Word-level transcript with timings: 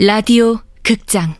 라디오 0.00 0.60
극장. 0.84 1.34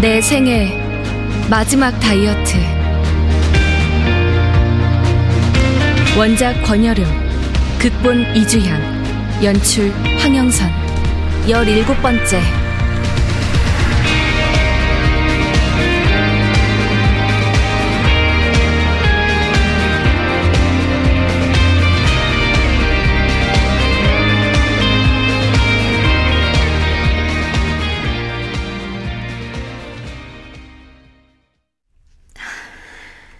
내 0.00 0.22
생애 0.22 0.72
마지막 1.50 1.90
다이어트. 2.00 2.56
원작 6.16 6.62
권여름 6.62 7.33
극본 7.84 8.34
이주향 8.34 8.80
연출 9.44 9.90
황영선 10.18 10.70
열일곱 11.50 12.00
번째 12.00 12.40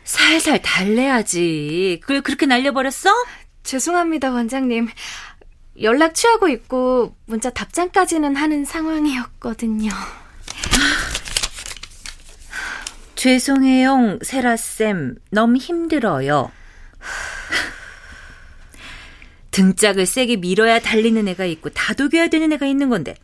살살 0.04 0.60
달래야지. 0.60 2.00
그걸 2.02 2.20
그렇게 2.20 2.44
날려버렸어? 2.44 3.10
죄송합니다 3.64 4.30
원장님 4.30 4.88
연락 5.82 6.14
취하고 6.14 6.48
있고 6.48 7.16
문자 7.26 7.50
답장까지는 7.50 8.36
하는 8.36 8.64
상황이었거든요 8.64 9.90
죄송해요, 13.16 14.18
세라쌤. 14.22 15.14
너무 15.30 15.56
힘들어요. 15.56 16.52
등짝을 19.50 20.04
세게 20.04 20.36
밀어야 20.36 20.78
달리는 20.78 21.26
애가 21.28 21.46
있고 21.46 21.70
다독여야 21.70 22.28
되는 22.28 22.52
애가 22.52 22.66
있는 22.66 22.90
건데. 22.90 23.14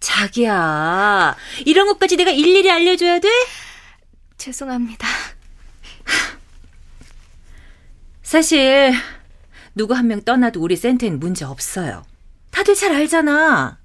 자기야, 0.00 1.34
이런 1.64 1.86
것까지 1.86 2.16
내가 2.16 2.30
일일이 2.30 2.70
알려줘야 2.70 3.20
돼? 3.20 3.28
죄송합니다 4.36 5.08
사실 8.22 8.92
누구 9.80 9.94
한 9.94 10.08
명 10.08 10.20
떠나도 10.20 10.60
우리 10.60 10.76
센터엔 10.76 11.18
문제 11.18 11.46
없어요. 11.46 12.04
다들 12.50 12.74
잘 12.74 12.92
알잖아. 12.92 13.78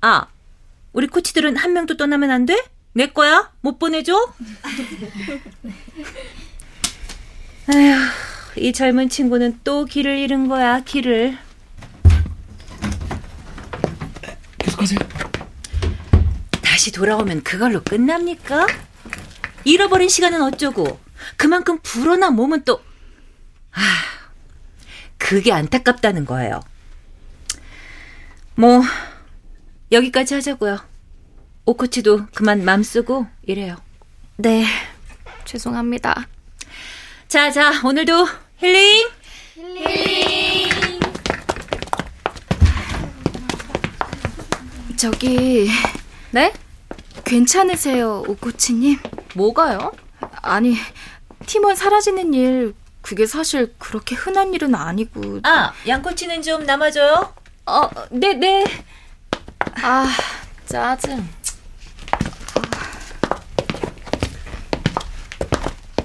아, 0.00 0.26
우리 0.92 1.08
코치들은 1.08 1.56
한 1.56 1.72
명도 1.72 1.96
떠나면 1.96 2.30
안 2.30 2.46
돼? 2.46 2.56
내 2.92 3.08
거야? 3.08 3.50
못 3.62 3.80
보내줘? 3.80 4.14
아휴, 7.66 8.60
이 8.60 8.72
젊은 8.72 9.08
친구는 9.08 9.58
또 9.64 9.86
길을 9.86 10.18
잃은 10.18 10.46
거야, 10.46 10.78
길을. 10.84 11.36
계속하세요. 14.58 15.00
다시 16.62 16.92
돌아오면 16.92 17.42
그걸로 17.42 17.82
끝납니까? 17.82 18.68
잃어버린 19.64 20.08
시간은 20.08 20.42
어쩌고 20.42 21.00
그만큼 21.36 21.80
불어난 21.82 22.36
몸은 22.36 22.62
또 22.64 22.80
아, 23.72 23.80
그게 25.26 25.50
안타깝다는 25.50 26.24
거예요. 26.24 26.60
뭐 28.54 28.80
여기까지 29.90 30.34
하자고요. 30.34 30.78
오코치도 31.64 32.26
그만 32.32 32.64
맘 32.64 32.84
쓰고 32.84 33.26
이래요. 33.42 33.76
네 34.36 34.64
죄송합니다 35.44 36.28
자, 37.26 37.50
자, 37.50 37.72
오늘도 37.84 38.28
힐링. 38.58 39.08
저기 44.96 45.68
네? 46.30 46.52
괜찮으세요 47.24 48.22
오코치님? 48.28 48.98
뭐가요? 49.34 49.90
아니 50.42 50.76
팀원 51.46 51.74
사라지는 51.74 52.32
일 52.32 52.74
그게 53.06 53.24
사실 53.24 53.72
그렇게 53.78 54.16
흔한 54.16 54.52
일은 54.52 54.74
아니고 54.74 55.38
아, 55.44 55.72
양코치는 55.86 56.42
좀 56.42 56.66
남아줘요. 56.66 57.32
어, 57.66 57.88
네 58.10 58.32
네 58.34 58.64
아 59.80 60.08
짜증 60.66 61.24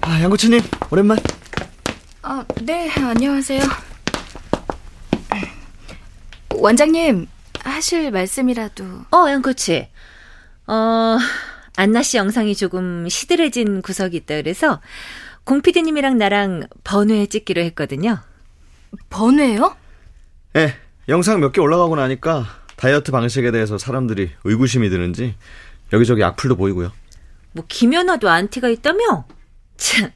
아, 0.02 0.22
양코치님, 0.22 0.62
오랜만. 0.92 1.18
아, 2.22 2.46
네, 2.62 2.90
안녕하세요. 2.92 3.62
원장님, 6.56 7.28
하실 7.64 8.12
말씀이라도. 8.12 8.84
어, 9.12 9.30
양코치. 9.30 9.88
어, 10.68 11.18
안나 11.78 12.04
씨 12.04 12.18
영상이 12.18 12.56
조금 12.56 13.08
시들해진 13.10 13.82
구석이 13.82 14.18
있다 14.18 14.36
그래서 14.36 14.82
공피디님이랑 15.46 16.18
나랑 16.18 16.68
번외 16.84 17.26
찍기로 17.28 17.62
했거든요. 17.64 18.20
번외요? 19.10 19.76
예, 20.56 20.74
영상 21.10 21.40
몇 21.40 21.52
개 21.52 21.62
올라가고 21.62 21.96
나니까 21.96 22.46
다이어트 22.76 23.12
방식에 23.12 23.52
대해서 23.52 23.78
사람들이 23.78 24.32
의구심이 24.44 24.90
드는지 24.90 25.36
여기저기 25.94 26.24
악플도 26.24 26.56
보이고요. 26.56 26.92
뭐 27.54 27.66
김연아도 27.68 28.30
안티가 28.30 28.70
있다며? 28.70 29.26
참, 29.78 30.12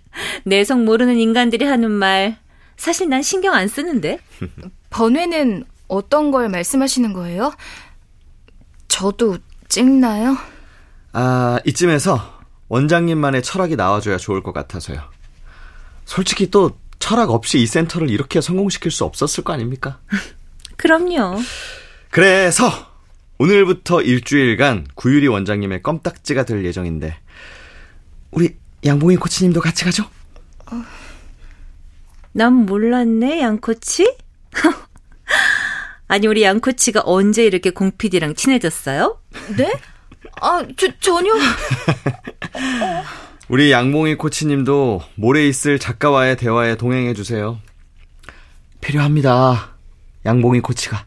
내성 0.45 0.85
모르는 0.85 1.17
인간들이 1.17 1.65
하는 1.65 1.91
말 1.91 2.37
사실 2.77 3.09
난 3.09 3.21
신경 3.21 3.53
안 3.53 3.67
쓰는데. 3.67 4.19
번외는 4.89 5.65
어떤 5.87 6.31
걸 6.31 6.49
말씀하시는 6.49 7.11
거예요? 7.13 7.53
저도 8.87 9.37
찍나요? 9.67 10.37
아, 11.11 11.59
이쯤에서 11.65 12.39
원장님만의 12.69 13.43
철학이 13.43 13.75
나와줘야 13.75 14.17
좋을 14.17 14.41
것 14.41 14.53
같아서요. 14.53 15.01
솔직히 16.05 16.49
또 16.49 16.77
철학 16.99 17.29
없이 17.29 17.59
이 17.59 17.67
센터를 17.67 18.09
이렇게 18.09 18.41
성공시킬 18.41 18.91
수 18.91 19.03
없었을 19.03 19.43
거 19.43 19.53
아닙니까? 19.53 19.99
그럼요. 20.77 21.39
그래서 22.09 22.71
오늘부터 23.37 24.01
일주일간 24.01 24.87
구유리 24.95 25.27
원장님의 25.27 25.83
껌딱지가 25.83 26.45
될 26.45 26.63
예정인데 26.63 27.17
우리 28.31 28.55
양봉이 28.85 29.17
코치님도 29.17 29.59
같이 29.59 29.83
가죠? 29.83 30.05
난 32.31 32.53
몰랐네, 32.53 33.41
양코치? 33.41 34.15
아니, 36.07 36.27
우리 36.27 36.43
양코치가 36.43 37.01
언제 37.05 37.45
이렇게 37.45 37.71
공피디랑 37.71 38.35
친해졌어요? 38.35 39.19
네? 39.57 39.71
아, 40.41 40.63
저, 40.77 40.87
전혀. 40.99 41.33
우리 43.47 43.71
양봉이 43.71 44.15
코치님도 44.15 45.01
모레 45.15 45.47
있을 45.47 45.77
작가와의 45.77 46.35
대화에 46.37 46.75
동행해 46.77 47.13
주세요. 47.13 47.59
필요합니다. 48.81 49.75
양봉이 50.25 50.61
코치가. 50.61 51.05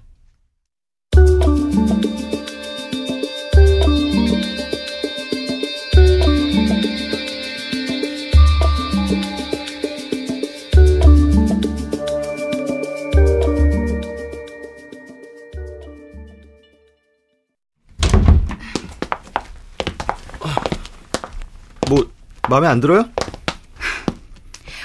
마음에 22.49 22.67
안 22.67 22.81
들어요? 22.81 23.05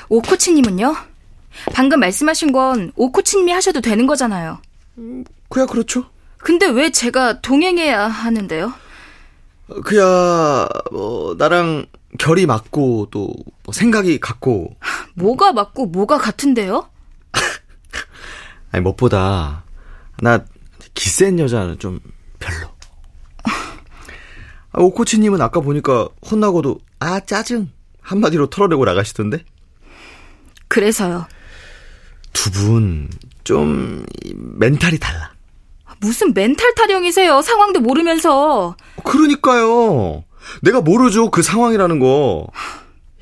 오 0.09 0.21
코치님은요? 0.21 0.95
방금 1.73 1.99
말씀하신 1.99 2.51
건 2.51 2.91
오 2.95 3.11
코치님이 3.11 3.51
하셔도 3.51 3.81
되는 3.81 4.05
거잖아요. 4.07 4.59
그야 5.49 5.65
그렇죠. 5.65 6.05
근데 6.37 6.67
왜 6.67 6.91
제가 6.91 7.41
동행해야 7.41 8.07
하는데요? 8.07 8.73
그야 9.85 10.67
뭐 10.91 11.35
나랑 11.37 11.85
결이 12.19 12.45
맞고 12.45 13.07
또 13.11 13.33
뭐 13.65 13.71
생각이 13.71 14.19
같고 14.19 14.75
뭐가 15.13 15.53
맞고 15.53 15.85
뭐가 15.85 16.17
같은데요? 16.17 16.89
아니 18.73 18.83
무엇보다 18.83 19.63
나 20.19 20.43
기센 20.93 21.39
여자는 21.39 21.79
좀 21.79 22.01
별로. 22.39 22.67
아, 24.73 24.81
오코치님은 24.81 25.39
아까 25.41 25.61
보니까 25.61 26.09
혼나고도 26.29 26.77
아 27.05 27.19
짜증 27.19 27.69
한마디로 28.01 28.49
털어내고 28.49 28.85
나가시던데. 28.85 29.43
그래서요. 30.69 31.27
두 32.31 32.49
분 32.51 33.09
좀 33.43 34.05
멘탈이 34.35 34.97
달라. 34.99 35.33
무슨 35.99 36.33
멘탈 36.33 36.73
타령이세요? 36.75 37.41
상황도 37.41 37.81
모르면서. 37.81 38.77
그러니까요. 39.03 40.23
내가 40.61 40.79
모르죠 40.79 41.29
그 41.29 41.41
상황이라는 41.41 41.99
거. 41.99 42.47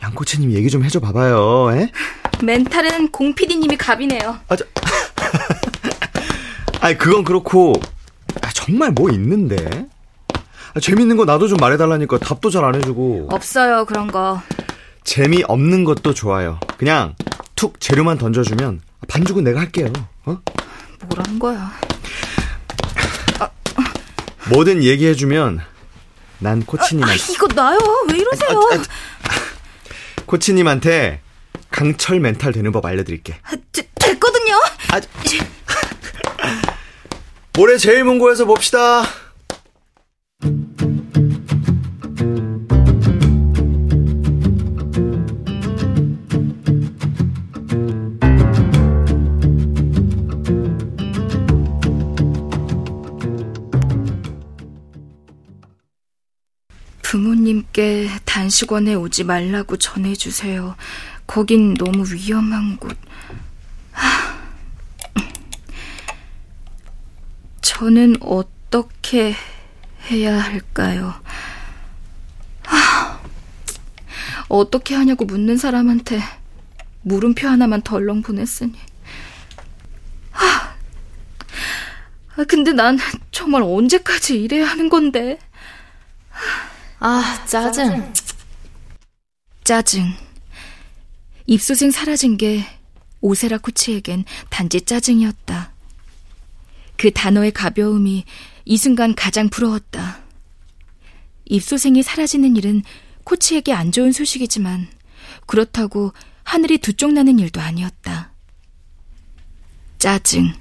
양코치님 0.04 0.52
얘기 0.54 0.70
좀 0.70 0.84
해줘 0.84 1.00
봐봐요. 1.00 1.72
에? 1.76 1.92
멘탈은 2.44 3.10
공 3.12 3.34
PD님이 3.34 3.78
갑이네요. 3.78 4.38
아, 4.48 4.56
저... 4.56 4.64
아니 6.82 6.98
그건 6.98 7.24
그렇고 7.24 7.74
아, 8.42 8.50
정말 8.54 8.92
뭐 8.92 9.10
있는데? 9.12 9.88
아, 10.74 10.80
재밌는 10.80 11.18
거 11.18 11.26
나도 11.26 11.48
좀 11.48 11.58
말해달라니까 11.60 12.18
답도 12.20 12.50
잘 12.50 12.64
안 12.64 12.76
해주고. 12.76 13.30
없어요 13.32 13.86
그런 13.86 14.08
거. 14.08 14.42
재미 15.04 15.44
없는 15.48 15.84
것도 15.84 16.14
좋아요. 16.14 16.60
그냥 16.78 17.16
툭 17.56 17.80
재료만 17.80 18.18
던져주면 18.18 18.82
반죽은 19.08 19.44
내가 19.44 19.60
할게요. 19.60 19.92
어? 20.26 20.38
뭐라는 21.08 21.40
거야? 21.40 21.72
뭐든 24.50 24.84
얘기해주면 24.84 25.62
난 26.40 26.64
코치님한테 26.66 27.22
아, 27.22 27.26
이거 27.32 27.48
나요? 27.48 27.80
왜 28.12 28.18
이러세요? 28.18 28.60
아, 28.72 28.76
아, 28.76 30.24
코치님한테 30.26 31.22
강철 31.72 32.20
멘탈 32.20 32.52
되는 32.52 32.72
법 32.72 32.86
알려드릴게. 32.86 33.38
아, 33.44 33.52
되, 33.72 33.88
됐거든요. 33.96 34.56
아, 34.92 35.02
올해 37.60 37.78
제일 37.78 38.04
문고에서 38.04 38.46
봅시다. 38.46 39.04
부모님께 57.12 58.10
단식원에 58.26 58.96
오지 58.96 59.26
말라고 59.26 59.78
전해주세요. 59.78 60.76
거긴 61.28 61.76
너무 61.76 62.04
위험한 62.12 62.78
곳. 62.78 62.98
저는 67.62 68.16
어떻게 68.22 69.36
해야 70.10 70.40
할까요? 70.40 71.14
어떻게 74.50 74.96
하냐고 74.96 75.26
묻는 75.26 75.58
사람한테 75.58 76.20
물음표 77.04 77.48
하나만 77.48 77.82
덜렁 77.82 78.22
보냈으니. 78.22 78.74
아, 80.34 80.76
근데 82.48 82.74
난 82.74 82.98
정말 83.32 83.62
언제까지 83.62 84.42
이래야 84.42 84.66
하는 84.66 84.90
건데. 84.90 85.40
아, 87.00 87.44
짜증. 87.46 88.14
짜증. 89.64 90.14
입소생 91.46 91.92
사라진 91.92 92.38
게 92.38 92.66
오세라 93.22 93.58
코치에겐 93.58 94.26
단지 94.50 94.82
짜증이었다. 94.82 95.71
그 97.02 97.10
단어의 97.10 97.50
가벼움이 97.50 98.26
이 98.64 98.78
순간 98.78 99.16
가장 99.16 99.50
부러웠다. 99.50 100.20
입소생이 101.46 102.04
사라지는 102.04 102.56
일은 102.56 102.84
코치에게 103.24 103.74
안 103.74 103.92
좋은 103.92 104.12
소식이지만 104.12 104.88
그렇다고 105.48 106.14
하늘이 106.44 106.78
두 106.78 106.94
쪽 106.94 107.12
나는 107.12 107.40
일도 107.40 107.60
아니었다. 107.60 108.34
짜증. 109.98 110.54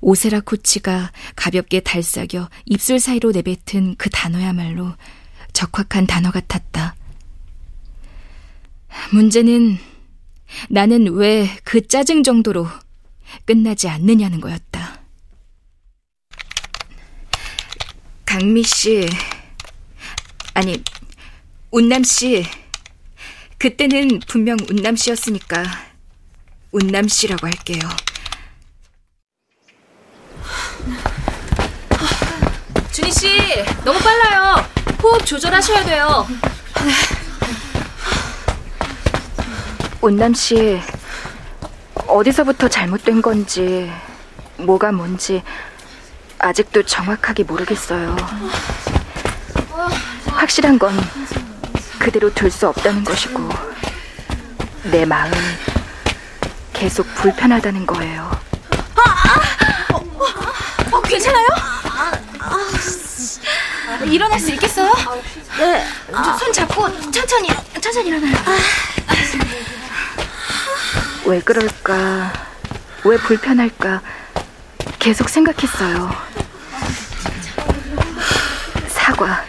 오세라 0.00 0.40
코치가 0.40 1.12
가볍게 1.34 1.80
달싹여 1.80 2.48
입술 2.64 2.98
사이로 2.98 3.32
내뱉은 3.32 3.96
그 3.98 4.08
단어야말로 4.08 4.94
적확한 5.52 6.06
단어 6.06 6.30
같았다. 6.30 6.96
문제는 9.12 9.76
나는 10.70 11.12
왜 11.12 11.46
그 11.62 11.86
짜증 11.86 12.22
정도로 12.22 12.66
끝나지 13.44 13.90
않느냐는 13.90 14.40
거였다. 14.40 14.95
강미 18.38 18.64
씨, 18.64 19.08
아니, 20.52 20.84
운남 21.70 22.04
씨, 22.04 22.44
그때는 23.56 24.20
분명 24.28 24.58
운남 24.68 24.94
씨였으니까 24.94 25.64
운남 26.70 27.08
씨라고 27.08 27.46
할게요. 27.46 27.80
준희 32.92 33.10
씨, 33.10 33.38
너무 33.86 33.98
빨라요. 34.00 34.68
호흡 35.02 35.24
조절하셔야 35.24 35.86
돼요. 35.86 36.28
운남 40.02 40.34
씨, 40.34 40.78
어디서부터 42.06 42.68
잘못된 42.68 43.22
건지, 43.22 43.90
뭐가 44.58 44.92
뭔지 44.92 45.42
아직도 46.38 46.82
정확하게 46.84 47.44
모르겠어요. 47.44 48.16
확실한 50.26 50.78
건 50.78 50.94
그대로 51.98 52.32
둘 52.32 52.50
수 52.50 52.68
없다는 52.68 53.04
것이고, 53.04 53.48
내 54.84 55.04
마음 55.04 55.32
계속 56.72 57.06
불편하다는 57.14 57.86
거예요. 57.86 58.30
아, 58.96 59.02
아, 59.90 59.94
어, 59.94 60.04
어, 60.92 61.02
괜찮아요? 61.02 61.46
일어날 64.04 64.38
수 64.38 64.50
있겠어요? 64.52 64.92
네. 65.58 65.84
손 66.38 66.52
잡고 66.52 67.10
천천히, 67.10 67.48
천천히 67.80 68.08
일어나요. 68.08 68.36
왜 71.24 71.40
그럴까? 71.40 72.32
왜 73.04 73.16
불편할까? 73.16 74.00
계속 74.98 75.28
생각했어요. 75.28 76.25
사과. 79.06 79.40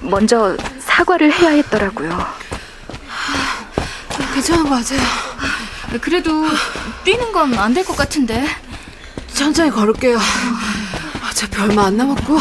먼저 0.00 0.56
사과를 0.78 1.30
해야 1.30 1.50
했더라고요. 1.50 2.26
괜찮은 4.32 4.64
거 4.64 4.70
같아요. 4.76 5.00
그래도 6.00 6.46
뛰는 7.04 7.32
건 7.32 7.52
안 7.58 7.74
될 7.74 7.84
것 7.84 7.94
같은데. 7.94 8.46
천천히 9.34 9.70
걸을게요. 9.70 10.18
어차피 11.28 11.60
얼마 11.60 11.84
안 11.86 11.98
남았고. 11.98 12.38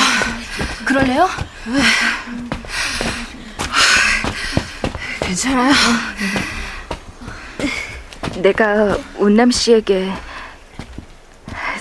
그럴래요? 0.85 1.29
괜찮아요. 5.19 5.73
내가 8.37 8.97
운남 9.17 9.51
씨에게 9.51 10.13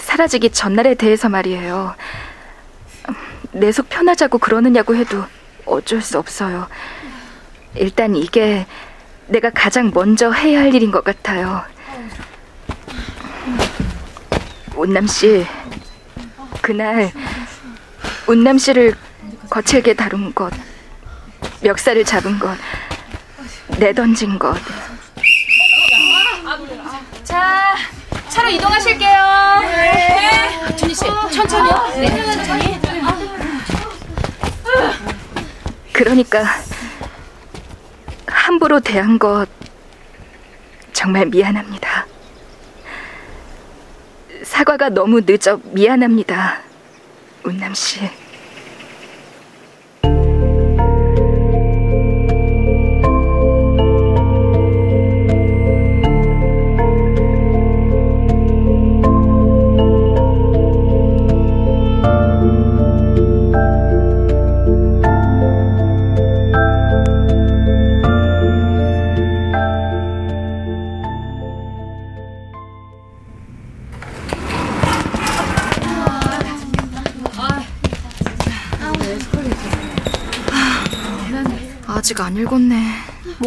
사라지기 0.03 0.51
전날에 0.51 0.95
대해서 0.97 1.29
말이에요. 1.29 1.95
내 3.59 3.71
속 3.73 3.88
편하자고 3.88 4.38
그러느냐고 4.38 4.95
해도 4.95 5.25
어쩔 5.67 6.00
수 6.00 6.19
없어요. 6.19 6.69
일단 7.75 8.15
이게 8.17 8.67
내가 9.27 9.50
가장 9.50 9.91
먼저 9.93 10.31
해야 10.33 10.61
할 10.61 10.75
일인 10.75 10.91
것 10.91 11.05
같아요. 11.05 11.62
운남 14.75 15.07
씨, 15.07 15.45
그날 16.62 17.12
운남 18.27 18.59
씨를 18.59 18.95
거칠게 19.50 19.95
다룬 19.95 20.33
것, 20.35 20.53
멱살을 21.62 22.05
잡은 22.05 22.38
것, 22.38 22.57
내던진 23.79 24.38
것. 24.38 24.57
자, 27.25 27.75
차로 28.29 28.49
이동하실게요. 28.50 29.59
네. 29.62 30.77
준희 30.77 30.95
씨, 30.95 31.05
천천히요. 31.33 31.93
네, 31.97 32.25
천천히. 32.35 32.79
그러니까 35.99 36.45
함부로 38.25 38.78
대한 38.78 39.19
것 39.19 39.49
정말 40.93 41.26
미안합니다. 41.26 42.07
사과가 44.45 44.90
너무 44.90 45.23
늦어 45.26 45.59
미안합니다. 45.64 46.61
운남 47.43 47.75
씨. 47.75 47.99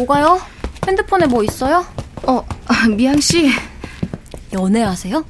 뭐가요? 0.02 0.40
핸드폰에 0.86 1.26
뭐 1.26 1.44
있어요? 1.44 1.86
어, 2.24 2.44
아, 2.66 2.88
미양 2.88 3.20
씨. 3.20 3.50
연애하세요? 4.52 5.24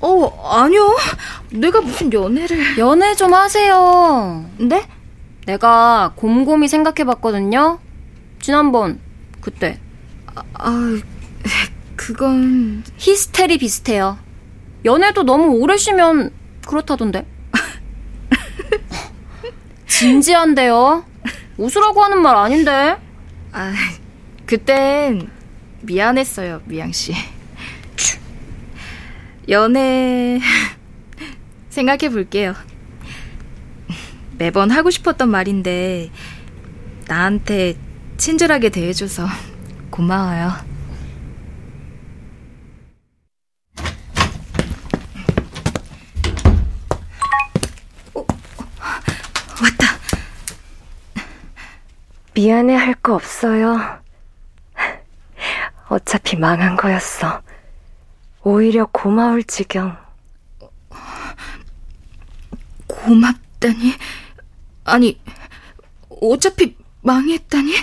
어, 0.00 0.60
아니요. 0.62 0.96
내가 1.50 1.80
무슨 1.80 2.12
연애를. 2.12 2.78
연애 2.78 3.14
좀 3.14 3.34
하세요. 3.34 4.44
네? 4.58 4.86
내가 5.46 6.12
곰곰이 6.16 6.68
생각해 6.68 7.04
봤거든요. 7.04 7.78
지난번 8.40 9.00
그때 9.40 9.78
아, 10.54 10.98
그건 11.96 12.82
히스테리 12.96 13.58
비슷해요. 13.58 14.18
연애도 14.84 15.24
너무 15.24 15.58
오래 15.58 15.76
쉬면 15.76 16.30
그렇다던데. 16.66 17.26
진지한데요. 19.86 21.04
웃으라고 21.58 22.02
하는 22.02 22.22
말 22.22 22.36
아닌데. 22.36 22.96
아, 23.52 23.72
그땐 24.50 25.30
미안했어요, 25.82 26.62
미양 26.64 26.90
씨. 26.90 27.14
연애 29.48 30.40
생각해 31.70 32.08
볼게요. 32.10 32.54
매번 34.38 34.72
하고 34.72 34.90
싶었던 34.90 35.28
말인데 35.30 36.10
나한테 37.06 37.74
친절하게 38.16 38.70
대해줘서 38.70 39.28
고마워요. 39.90 40.50
어, 48.14 48.26
왔다. 49.62 49.96
미안해 52.34 52.74
할 52.74 52.94
거 53.00 53.14
없어요. 53.14 53.99
어차피 55.90 56.36
망한 56.36 56.76
거였어. 56.76 57.42
오히려 58.44 58.86
고마울 58.86 59.42
지경. 59.42 59.96
고맙다니? 62.86 63.96
아니, 64.84 65.20
어차피 66.22 66.76
망했다니? 67.02 67.74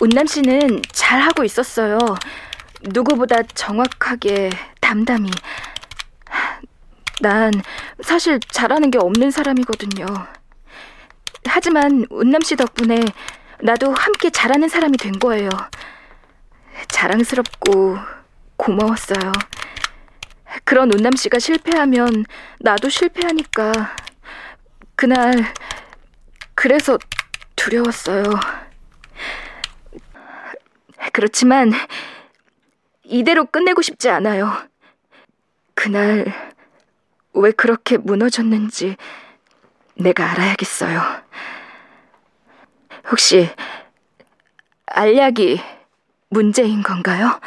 운남 0.00 0.26
씨는 0.26 0.82
잘하고 0.90 1.44
있었어요. 1.44 2.00
누구보다 2.82 3.44
정확하게, 3.44 4.50
담담히. 4.80 5.30
난 7.20 7.52
사실 8.02 8.40
잘하는 8.40 8.90
게 8.90 8.98
없는 8.98 9.30
사람이거든요. 9.30 10.04
하지만 11.46 12.06
운남 12.10 12.40
씨 12.42 12.56
덕분에 12.56 13.04
나도 13.62 13.94
함께 13.94 14.28
잘하는 14.28 14.68
사람이 14.68 14.96
된 14.96 15.12
거예요. 15.12 15.48
자랑스럽고 16.88 17.96
고마웠어요. 18.56 19.30
그런 20.64 20.92
운남 20.92 21.12
씨가 21.14 21.38
실패하면 21.38 22.24
나도 22.58 22.88
실패하니까 22.88 23.72
그날 24.96 25.54
그래서 26.56 26.98
두려웠어요. 27.54 28.24
그렇지만 31.12 31.72
이대로 33.04 33.44
끝내고 33.44 33.80
싶지 33.80 34.10
않아요. 34.10 34.52
그날 35.74 36.24
왜 37.32 37.52
그렇게 37.52 37.96
무너졌는지 37.96 38.96
내가 39.94 40.32
알아야겠어요. 40.32 41.22
혹시 43.10 43.48
알약이 44.86 45.60
문제인 46.30 46.82
건가요? 46.82 47.40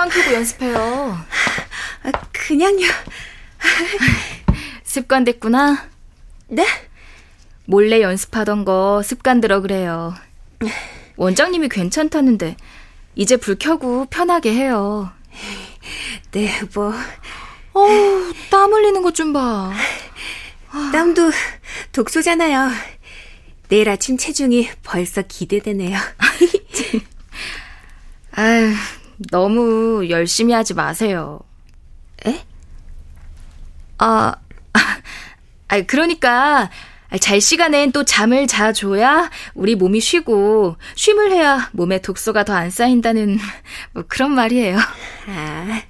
안 0.00 0.08
켜고 0.08 0.32
연습해요? 0.34 1.18
아, 2.02 2.12
그냥요. 2.32 2.86
습관 4.84 5.24
됐구나. 5.24 5.88
네? 6.48 6.66
몰래 7.66 8.00
연습하던 8.02 8.64
거 8.64 9.02
습관 9.04 9.40
들어 9.40 9.60
그래요. 9.60 10.14
원장님이 11.16 11.68
괜찮다는데 11.68 12.56
이제 13.14 13.36
불 13.36 13.56
켜고 13.58 14.06
편하게 14.06 14.52
해요. 14.54 15.12
네, 16.32 16.50
뭐 16.74 16.92
어우, 17.72 18.32
땀 18.50 18.72
흘리는 18.72 19.02
것 19.02 19.12
좀 19.12 19.32
봐. 19.32 19.72
땀도 20.92 21.30
독소잖아요. 21.92 22.70
내일 23.68 23.88
아침 23.88 24.16
체중이 24.16 24.68
벌써 24.82 25.22
기대되네요. 25.22 25.96
아유, 28.32 28.72
너무 29.30 30.08
열심히 30.08 30.52
하지 30.54 30.74
마세요. 30.74 31.40
에? 32.26 32.42
아, 33.98 34.34
아, 35.68 35.80
그러니까 35.82 36.70
잘 37.20 37.40
시간엔 37.40 37.92
또 37.92 38.04
잠을 38.04 38.46
자줘야 38.46 39.30
우리 39.54 39.74
몸이 39.74 40.00
쉬고 40.00 40.76
쉼을 40.94 41.32
해야 41.32 41.68
몸에 41.72 42.00
독소가 42.00 42.44
더 42.44 42.54
안 42.54 42.70
쌓인다는 42.70 43.38
뭐 43.92 44.04
그런 44.08 44.32
말이에요. 44.32 44.78
아, 45.28 45.82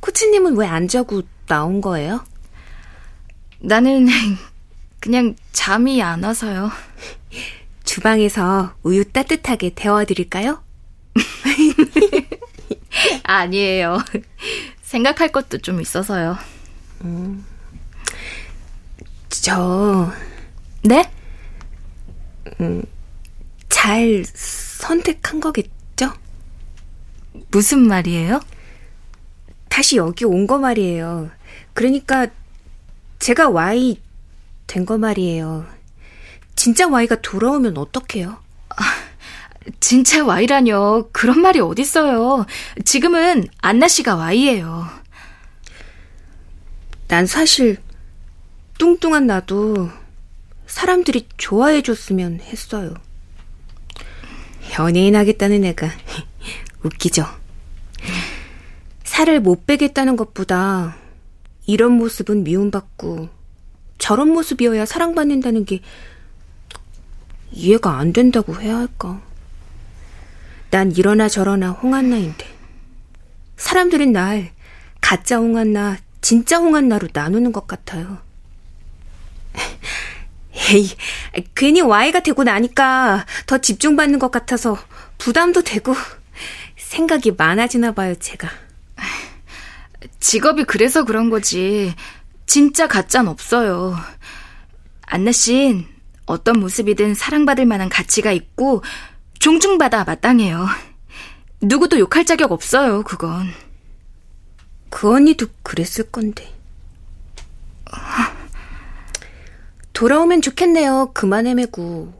코치님은 0.00 0.56
왜 0.56 0.66
안 0.66 0.88
자고 0.88 1.22
나온 1.46 1.80
거예요? 1.80 2.24
나는 3.60 4.06
그냥 5.00 5.34
잠이 5.52 6.02
안 6.02 6.22
와서요. 6.22 6.70
주방에서 7.84 8.74
우유 8.82 9.04
따뜻하게 9.10 9.72
데워드릴까요? 9.74 10.62
아니에요. 13.24 13.98
생각할 14.82 15.28
것도 15.30 15.58
좀 15.58 15.80
있어서요. 15.80 16.36
저, 19.30 20.10
네? 20.82 21.10
잘 23.68 24.24
선택한 24.24 25.40
거겠죠? 25.40 26.12
무슨 27.50 27.86
말이에요? 27.86 28.40
다시 29.68 29.96
여기 29.96 30.24
온 30.24 30.46
거 30.46 30.58
말이에요. 30.58 31.30
그러니까 31.74 32.26
제가 33.18 33.50
Y 33.50 34.00
된 34.66 34.84
거 34.86 34.96
말이에요. 34.98 35.66
진짜 36.56 36.88
Y가 36.88 37.20
돌아오면 37.20 37.76
어떡해요? 37.76 38.38
진짜 39.80 40.24
Y라뇨. 40.24 41.08
그런 41.12 41.40
말이 41.40 41.60
어딨어요. 41.60 42.46
지금은 42.84 43.46
안나 43.58 43.88
씨가 43.88 44.16
Y예요. 44.16 44.86
난 47.08 47.26
사실 47.26 47.76
뚱뚱한 48.78 49.26
나도 49.26 49.90
사람들이 50.66 51.28
좋아해 51.36 51.82
줬으면 51.82 52.40
했어요. 52.40 52.94
연예인 54.78 55.14
하겠다는 55.16 55.64
애가 55.64 55.88
웃기죠. 56.82 57.26
살을 59.04 59.40
못 59.40 59.66
빼겠다는 59.66 60.16
것보다 60.16 60.96
이런 61.66 61.92
모습은 61.92 62.44
미움받고 62.44 63.28
저런 63.98 64.28
모습이어야 64.30 64.84
사랑받는다는 64.84 65.64
게 65.64 65.80
이해가 67.52 67.98
안 67.98 68.12
된다고 68.12 68.60
해야 68.60 68.76
할까. 68.76 69.22
난 70.70 70.92
이러나 70.92 71.28
저러나 71.28 71.70
홍한나인데 71.70 72.46
사람들은 73.56 74.12
날 74.12 74.52
가짜 75.00 75.36
홍한나, 75.38 75.98
진짜 76.20 76.58
홍한나로 76.58 77.08
나누는 77.12 77.52
것 77.52 77.66
같아요. 77.66 78.18
에이, 80.72 80.90
괜히 81.54 81.80
Y가 81.80 82.20
되고 82.20 82.42
나니까 82.42 83.26
더 83.46 83.58
집중받는 83.58 84.18
것 84.18 84.30
같아서 84.30 84.76
부담도 85.18 85.62
되고 85.62 85.94
생각이 86.76 87.32
많아지나 87.32 87.92
봐요, 87.92 88.14
제가. 88.16 88.48
직업이 90.18 90.64
그래서 90.64 91.04
그런 91.04 91.30
거지. 91.30 91.94
진짜 92.46 92.88
가짠 92.88 93.28
없어요. 93.28 93.96
안나 95.02 95.30
씨는 95.30 95.86
어떤 96.26 96.58
모습이든 96.58 97.14
사랑받을 97.14 97.66
만한 97.66 97.88
가치가 97.88 98.32
있고 98.32 98.82
존중받아 99.38 100.04
마땅해요. 100.04 100.66
누구도 101.60 101.98
욕할 101.98 102.24
자격 102.24 102.52
없어요, 102.52 103.02
그건. 103.02 103.48
그 104.90 105.12
언니도 105.12 105.46
그랬을 105.62 106.10
건데. 106.10 106.52
돌아오면 109.92 110.42
좋겠네요. 110.42 111.12
그만 111.14 111.46
헤매고. 111.46 112.12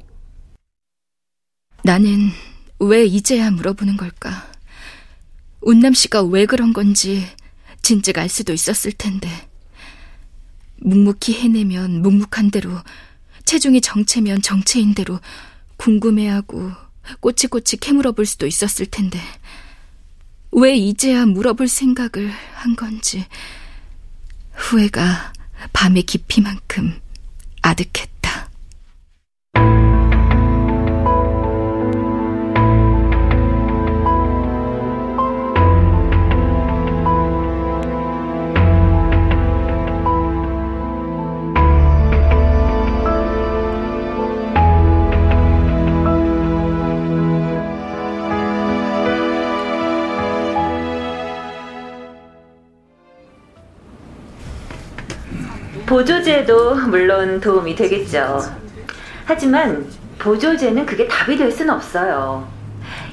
나는 1.82 2.30
왜 2.78 3.04
이제야 3.04 3.50
물어보는 3.50 3.96
걸까? 3.96 4.50
운남 5.60 5.94
씨가 5.94 6.22
왜 6.22 6.46
그런 6.46 6.72
건지 6.72 7.26
진즉 7.82 8.18
알 8.18 8.28
수도 8.28 8.52
있었을 8.52 8.92
텐데. 8.92 9.28
묵묵히 10.78 11.34
해내면 11.40 12.02
묵묵한 12.02 12.50
대로, 12.50 12.70
체중이 13.44 13.80
정체면 13.80 14.42
정체인 14.42 14.94
대로 14.94 15.20
궁금해하고 15.76 16.72
꼬치꼬치 17.20 17.78
캐물어 17.78 18.12
볼 18.12 18.26
수도 18.26 18.46
있었을 18.46 18.86
텐데. 18.86 19.20
왜 20.52 20.74
이제야 20.74 21.26
물어볼 21.26 21.68
생각을 21.68 22.32
한 22.54 22.76
건지 22.76 23.26
후회가 24.52 25.32
밤의 25.72 26.04
깊이만큼 26.04 27.00
아득했다. 27.62 28.15
보조제도 55.96 56.74
물론 56.74 57.40
도움이 57.40 57.74
되겠죠. 57.74 58.38
하지만 59.24 59.86
보조제는 60.18 60.84
그게 60.84 61.08
답이 61.08 61.38
될 61.38 61.50
수는 61.50 61.72
없어요. 61.72 62.46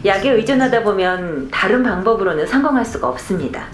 약에 0.04 0.30
의존하다 0.32 0.84
보면 0.84 1.50
다른 1.50 1.82
방법으로는 1.82 2.46
성공할 2.46 2.84
수가 2.84 3.08
없습니다. 3.08 3.68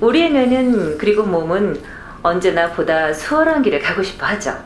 우리의 0.00 0.32
뇌는 0.32 0.98
그리고 0.98 1.22
몸은 1.22 1.80
언제나 2.24 2.72
보다 2.72 3.12
수월한 3.12 3.62
길을 3.62 3.78
가고 3.78 4.02
싶어 4.02 4.26
하죠. 4.26 4.58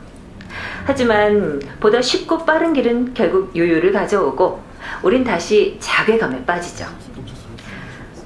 하지만 0.86 1.60
보다 1.80 2.00
쉽고 2.00 2.46
빠른 2.46 2.72
길은 2.72 3.12
결국 3.12 3.54
요요를 3.54 3.92
가져오고 3.92 4.62
우린 5.02 5.22
다시 5.22 5.76
자괴감에 5.80 6.46
빠지죠. 6.46 6.86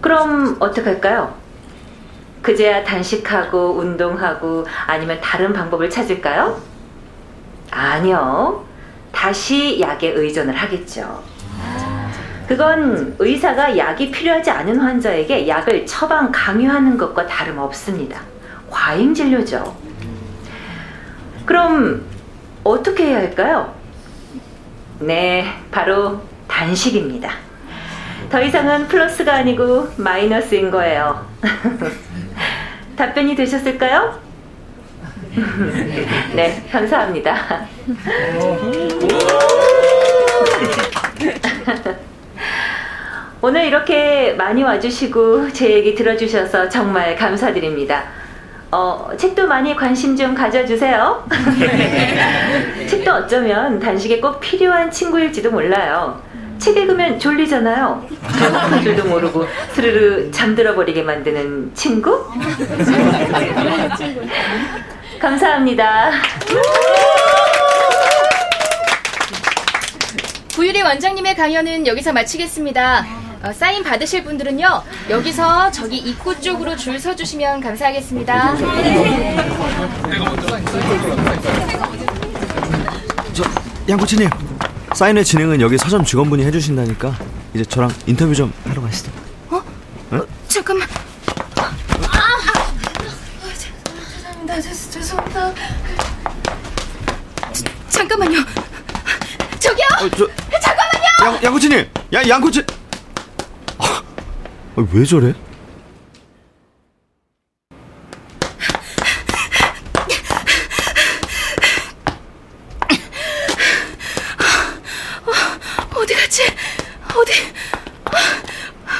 그럼 0.01 0.59
어떡할까요? 0.61 1.42
그제야 2.43 2.83
단식하고 2.83 3.77
운동하고 3.77 4.67
아니면 4.87 5.19
다른 5.23 5.53
방법을 5.53 5.89
찾을까요? 5.89 6.61
아니요. 7.71 8.65
다시 9.13 9.81
약에 9.81 10.09
의존을 10.11 10.55
하겠죠. 10.55 11.23
그건 12.49 13.15
의사가 13.19 13.79
약이 13.79 14.11
필요하지 14.11 14.51
않은 14.51 14.79
환자에게 14.79 15.47
약을 15.47 15.87
처방 15.87 16.31
강요하는 16.33 16.99
것과 16.99 17.27
다름없습니다. 17.27 18.21
과잉 18.69 19.15
진료죠. 19.15 19.77
그럼 21.47 22.03
어떻게 22.65 23.07
해야 23.07 23.19
할까요? 23.19 23.75
네, 24.99 25.47
바로 25.71 26.21
단식입니다. 26.49 27.31
더 28.31 28.41
이상은 28.43 28.89
플러스가 28.89 29.35
아니고 29.35 29.89
마이너스인 29.97 30.71
거예요. 30.71 31.27
답변이 32.97 33.35
되셨을까요? 33.35 34.21
네, 36.35 36.63
감사합니다. 36.71 37.67
오늘 43.41 43.65
이렇게 43.65 44.35
많이 44.35 44.63
와주시고 44.63 45.53
제 45.53 45.71
얘기 45.71 45.95
들어주셔서 45.95 46.69
정말 46.69 47.17
감사드립니다. 47.17 48.05
어, 48.71 49.11
책도 49.17 49.47
많이 49.49 49.75
관심 49.75 50.17
좀 50.17 50.35
가져주세요. 50.35 51.27
책도 52.89 53.13
어쩌면 53.13 53.81
단식에 53.81 54.21
꼭 54.21 54.39
필요한 54.41 54.91
친구일지도 54.91 55.51
몰라요. 55.51 56.23
책 56.63 56.77
읽으면 56.77 57.19
졸리잖아요. 57.19 58.07
배고픈 58.39 58.83
줄도 58.83 59.05
모르고 59.09 59.49
스르르 59.73 60.31
잠들어 60.31 60.77
버리게 60.77 61.03
만드는 61.03 61.73
친구? 61.75 62.25
감사합니다. 65.19 66.13
구유리 70.55 70.83
원장님의 70.83 71.35
강연은 71.35 71.85
여기서 71.89 72.13
마치겠습니다. 72.13 73.07
어, 73.43 73.53
사인 73.53 73.83
받으실 73.83 74.23
분들은요 74.23 74.85
여기서 75.11 75.73
저기 75.73 75.97
입구 75.97 76.41
쪽으로 76.41 76.77
줄 76.77 77.01
서주시면 77.01 77.61
감사하겠습니다. 77.61 78.55
저 83.33 83.43
양코치님 83.89 84.52
사인회 84.95 85.25
진행은 85.25 85.61
여기 85.61 85.79
서점 85.79 86.05
직원분이 86.05 86.45
해주신다니까 86.45 87.17
이제 87.55 87.65
저랑 87.65 87.91
인터뷰 88.07 88.35
좀 88.35 88.53
하러 88.65 88.83
가시죠. 88.83 89.11
어? 89.51 89.57
어? 90.11 90.21
잠깐만. 90.49 90.87
아, 91.57 91.73
아, 92.13 93.53
죄송합니다. 93.59 94.61
죄송합니다. 94.61 95.55
잠깐만요. 97.89 98.39
저기요. 99.59 99.87
어, 100.01 100.09
저, 100.11 100.29
잠깐만요. 100.61 101.03
양, 101.25 101.43
양코치님, 101.45 101.89
야, 102.15 102.29
양코치. 102.29 102.65
아, 103.79 104.03
왜 104.93 105.05
저래? 105.05 105.35
어디 115.95 116.15
갔지? 116.15 116.43
어디? 117.15 117.33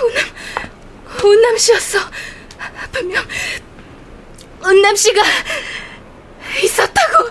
운남, 0.03 1.25
운남 1.25 1.59
씨였어. 1.59 1.99
분명 2.93 3.25
은남 4.65 4.92
씨가 5.03 5.21
있었다고. 6.63 7.31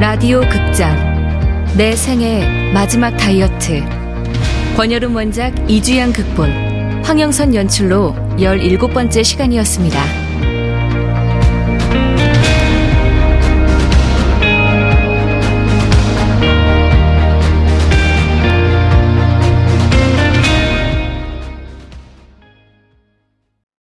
라디오 0.00 0.40
극장 0.40 0.67
내 1.78 1.94
생애 1.94 2.72
마지막 2.72 3.16
다이어트 3.16 3.84
권여름 4.76 5.14
원작 5.14 5.54
이주양 5.70 6.12
극본 6.12 6.50
황영선 7.04 7.54
연출로 7.54 8.16
17번째 8.36 9.22
시간이었습니다. 9.22 10.17